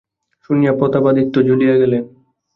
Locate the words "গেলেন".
1.77-2.03